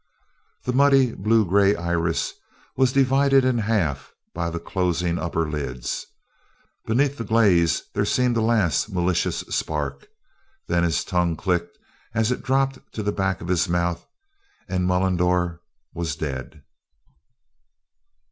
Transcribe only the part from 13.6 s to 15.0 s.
mouth, and